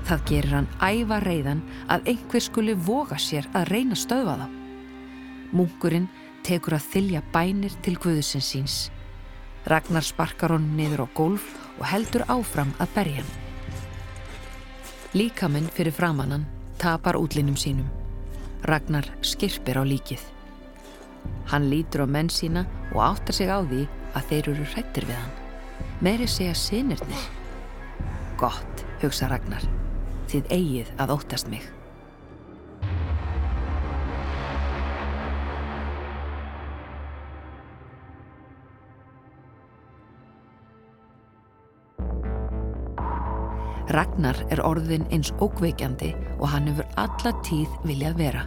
[0.08, 4.48] Það gerir hann æfa reyðan að einhver skuli voga sér að reyna stöðva þá.
[5.52, 6.08] Munkurinn
[6.48, 8.78] tekur að þylja bænir til guðsins síns.
[9.68, 13.36] Ragnar sparkar honum niður á gólf og heldur áfram að berja hann.
[15.16, 16.46] Líkaminn fyrir framannan
[16.80, 17.88] tapar útlinum sínum.
[18.64, 20.22] Ragnar skirpir á líkið.
[21.50, 25.20] Hann lítur á menn sína og áttar sig á því að þeir eru hrættir við
[25.20, 25.36] hann.
[26.04, 27.26] Meiri segja sinirnir.
[28.40, 29.66] Gott, hugsa Ragnar.
[30.30, 31.79] Þið eigið að óttast mig.
[43.90, 48.44] Ragnar er orðin eins ókveikjandi og hann hefur alla tíð viljað vera.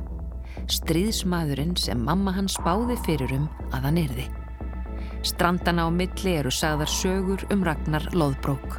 [0.70, 4.28] Stríðsmaðurinn sem mamma hann spáði fyrir um að hann erði.
[5.26, 8.78] Strandana á milli eru sagðar sögur um Ragnar loðbrók.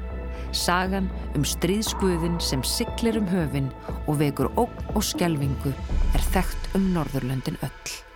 [0.56, 3.72] Sagan um stríðsguðin sem siglir um höfin
[4.08, 5.76] og vekur ógn og skjelvingu
[6.14, 8.13] er þekkt um Norðurlöndin öll.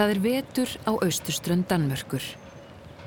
[0.00, 2.24] Það er vetur á austurströnd Danmörkur.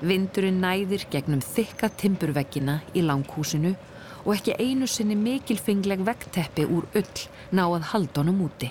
[0.06, 3.71] Vindurinn næðir gegnum þykka timburveggina í langhúsinu
[4.19, 8.69] og ekki einu sinni mikilfingleg vegteppi úr ull náað haldunum úti.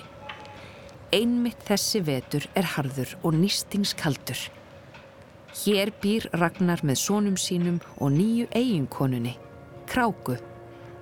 [1.11, 4.39] Einmitt þessi vetur er harður og nýstingskaldur.
[5.65, 9.35] Hér býr Ragnar með sónum sínum og nýju eiginkonunni,
[9.91, 10.37] Kráku,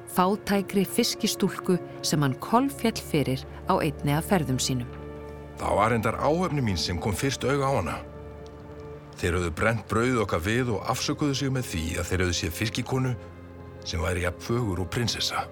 [0.09, 5.01] fátækri fiskistúlku sem hann kolfjall fyrir á einni af ferðum sínum.
[5.62, 7.97] Það var endar áhefni mín sem kom fyrst auga á hana.
[9.22, 12.55] Þeir höfðu brent brauð okkar við og afsökuðu sig með því að þeir höfðu séð
[12.57, 13.12] fiskikonu
[13.86, 15.43] sem væri jafn fögur og prinsessa.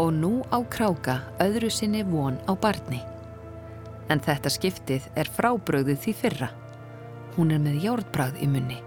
[0.00, 3.02] Og nú á kráka öðru sinni von á barni.
[4.08, 6.48] En þetta skiptið er frábröðið því fyrra.
[7.36, 8.78] Hún er með járbrað í munni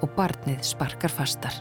[0.00, 1.60] og barnið sparkar fastar.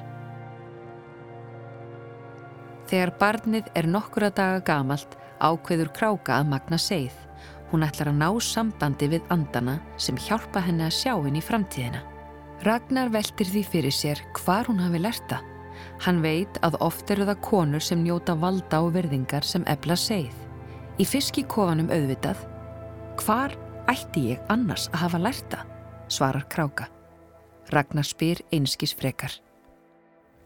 [2.87, 7.13] Þegar barnið er nokkura daga gamalt ákveður kráka að magna seið.
[7.71, 12.03] Hún ætlar að ná sambandi við andana sem hjálpa henni að sjá henni í framtíðina.
[12.63, 15.41] Ragnar veltir því fyrir sér hvar hún hafi lerta.
[16.05, 20.35] Hann veit að oft eru það konur sem njóta valda og verðingar sem ebla segið.
[21.01, 22.43] Í fiskikofanum auðvitað,
[23.19, 23.55] hvar
[23.89, 25.63] ætti ég annars að hafa lerta,
[26.07, 26.87] svarar Kráka.
[27.73, 29.33] Ragnar spyr einskis frekar.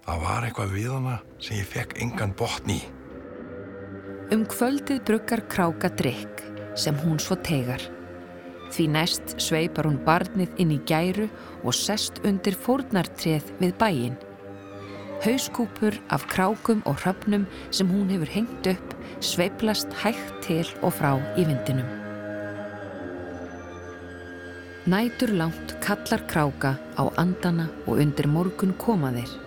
[0.07, 2.79] Það var eitthvað við hana sem ég fekk engan botn í.
[4.27, 6.41] Um kvöldið bruggar Kráka drikk
[6.75, 7.79] sem hún svo tegar.
[8.75, 11.29] Því næst sveipar hún barnið inn í gæru
[11.63, 14.17] og sest undir fórnartreð við bæin.
[15.23, 21.15] Hauskúpur af krákum og hröfnum sem hún hefur hengt upp sveiplast hægt til og frá
[21.39, 21.87] í vindinum.
[24.91, 29.46] Nætur langt kallar kráka á andana og undir morgun koma þeir.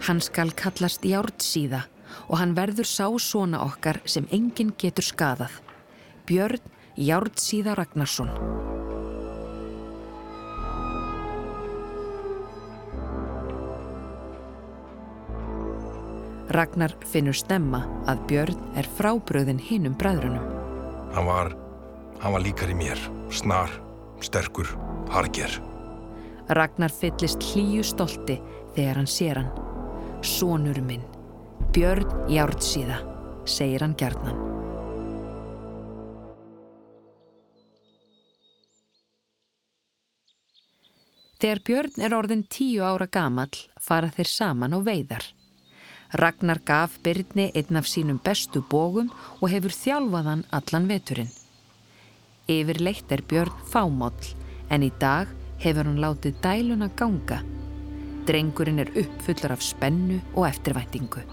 [0.00, 1.84] Hann skal kallast Járdsíða
[2.28, 5.52] og hann verður sá svona okkar sem enginn getur skadað.
[6.26, 6.62] Björn
[6.96, 8.32] Járdsíða Ragnarsson.
[16.50, 20.48] Ragnar finnur stemma að Björn er frábröðin hinnum bræðrunum.
[21.14, 21.52] Hann var,
[22.24, 22.98] hann var líkar í mér,
[23.30, 23.70] snar,
[24.24, 24.72] sterkur,
[25.14, 25.60] harger.
[26.50, 28.40] Ragnar fyllist hlýju stolti
[28.74, 29.59] þegar hann sér hann.
[30.20, 31.00] Sónur minn,
[31.72, 32.98] Björn Járdsíða,
[33.48, 34.36] segir hann gerðnan.
[41.40, 45.24] Þegar Björn er orðin tíu ára gamall fara þeir saman á veiðar.
[46.12, 49.08] Ragnar gaf Byrni einn af sínum bestu bógum
[49.40, 51.32] og hefur þjálfaðan allan veturinn.
[52.44, 54.34] Yfirleitt er Björn fámáll
[54.68, 55.32] en í dag
[55.64, 57.40] hefur hann látið dæluna ganga.
[58.30, 61.24] Drengurinn er uppfullur af spennu og eftirvæntingu.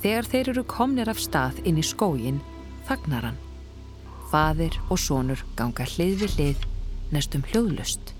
[0.00, 2.38] Þegar þeir eru komnir af stað inn í skógin,
[2.88, 3.36] fagnar hann.
[4.30, 6.64] Fadir og sonur ganga hlið við hlið,
[7.12, 8.14] nestum hljóðlust.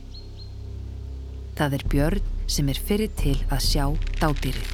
[1.57, 3.85] Það er Björn sem er fyrir til að sjá
[4.21, 4.73] dádýrið.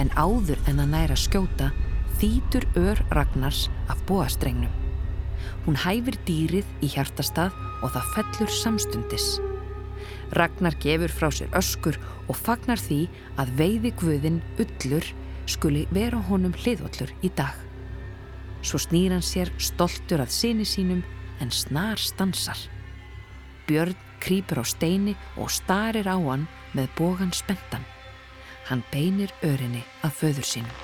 [0.00, 1.74] En áður en að næra skjóta
[2.16, 4.72] þýtur ör Ragnars af bóastrengnum.
[5.66, 9.28] Hún hæfir dýrið í hjartastað og það fellur samstundis.
[10.36, 13.02] Ragnar gefur frá sér öskur og fagnar því
[13.40, 15.06] að veiði guðin ullur
[15.50, 17.56] skuli vera honum hliðvallur í dag.
[18.62, 21.02] Svo snýr hann sér stoltur að sinni sínum
[21.40, 22.58] en snar stansar.
[23.66, 27.84] Björn krýpur á steini og starir á hann með bógan spentan.
[28.68, 30.76] Hann beinir örinni að föður sínum.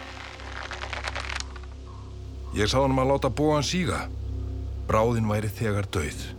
[2.57, 4.07] Ég sá hann að láta bógan síga.
[4.89, 6.36] Bráðin væri þegar döið.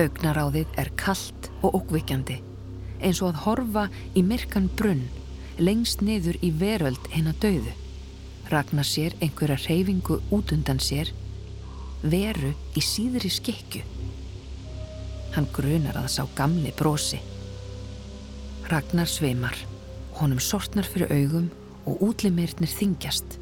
[0.00, 2.38] Augnaráðið er kallt og ókvikjandi,
[3.04, 3.82] eins og að horfa
[4.16, 5.02] í myrkan brunn,
[5.60, 7.74] lengst niður í veröld hennar döðu.
[8.48, 11.12] Ragnar sér einhverja reyfingu út undan sér,
[12.00, 13.84] veru í síðri skekju.
[15.36, 17.20] Hann grunar að sá gamli brosi.
[18.72, 19.58] Ragnar sveimar,
[20.16, 21.50] honum sortnar fyrir augum
[21.84, 23.36] og útlimirnir þingjast.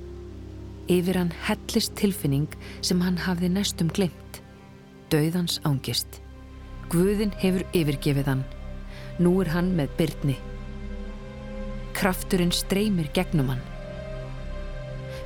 [0.91, 2.51] Yfir hann hellist tilfinning
[2.81, 4.43] sem hann hafði næstum glimt.
[5.13, 6.19] Dauðans ángist.
[6.89, 8.45] Guðin hefur yfirgefið hann.
[9.21, 10.37] Nú er hann með byrni.
[11.99, 13.61] Krafturinn streymir gegnum hann.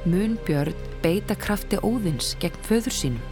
[0.03, 3.23] Mun Björn beita krafti óðins gegn föður sínum.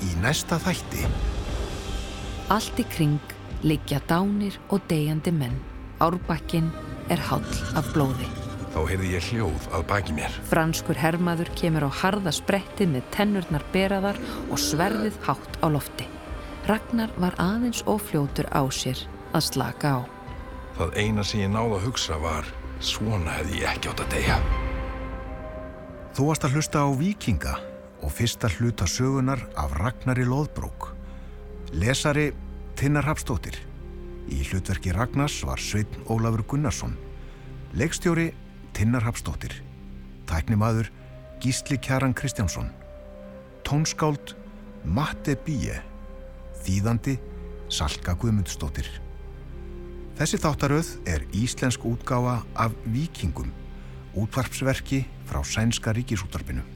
[0.00, 1.04] Í næsta þætti
[2.46, 3.25] Allt í kring
[3.62, 5.56] liggja dánir og deyjandi menn.
[6.00, 6.68] Árbakkin
[7.08, 7.46] er hall
[7.78, 8.28] af blóði.
[8.76, 10.34] þá heyrði ég hljóð að baki mér.
[10.50, 14.18] Franskur hermaður kemur á harða spretti með tennurnar beraðar
[14.50, 16.04] og sverðið hátt á lofti.
[16.68, 19.00] Ragnar var aðeins og fljótur á sér
[19.32, 20.00] að slaka á.
[20.76, 22.50] Það eina sem ég náði að hugsa var
[22.84, 24.36] svona hefði ég ekki átt að deyja.
[26.16, 27.54] Þú varst að hlusta á Víkinga
[28.04, 30.90] og fyrsta hluta sögunar af Ragnari Lóðbrók.
[31.72, 32.28] Lesari
[32.76, 33.56] Tinnar Hapstóttir.
[34.28, 36.92] Í hlutverki Ragnars var Sveinn Ólafur Gunnarsson.
[37.72, 38.26] Leikstjóri
[38.76, 39.54] Tinnar Hapstóttir.
[40.28, 40.90] Tæknimaður
[41.40, 42.68] Gísli Kjaran Kristjánsson.
[43.64, 44.36] Tónskáld
[44.84, 45.80] Matte Bíje.
[46.68, 47.16] Þýðandi
[47.72, 48.92] Salka Guðmundsdóttir.
[50.20, 53.56] Þessi þáttaröð er íslensk útgáfa af Víkingum,
[54.12, 56.75] útvarpsverki frá Sænska ríkisútarpinu.